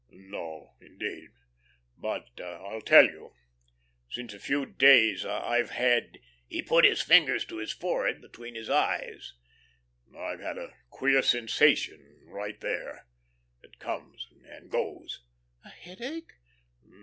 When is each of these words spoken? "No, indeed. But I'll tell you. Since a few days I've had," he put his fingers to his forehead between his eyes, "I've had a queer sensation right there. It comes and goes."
"No, 0.09 0.73
indeed. 0.81 1.29
But 1.95 2.41
I'll 2.41 2.81
tell 2.81 3.05
you. 3.05 3.35
Since 4.09 4.33
a 4.33 4.39
few 4.39 4.65
days 4.65 5.23
I've 5.27 5.69
had," 5.69 6.17
he 6.47 6.63
put 6.63 6.85
his 6.85 7.03
fingers 7.03 7.45
to 7.45 7.57
his 7.57 7.71
forehead 7.71 8.19
between 8.19 8.55
his 8.55 8.67
eyes, 8.67 9.33
"I've 10.17 10.39
had 10.39 10.57
a 10.57 10.73
queer 10.89 11.21
sensation 11.21 12.23
right 12.25 12.59
there. 12.61 13.05
It 13.61 13.77
comes 13.77 14.27
and 14.43 14.71
goes." 14.71 15.21